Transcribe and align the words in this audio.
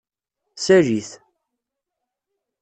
Sali-t. 0.65 1.11